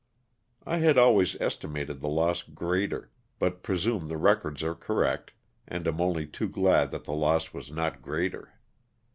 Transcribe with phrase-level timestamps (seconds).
[0.65, 5.31] I had always estimated the loss greater, but presume the records are correct
[5.67, 8.51] and am only too glad that the loss was not greater.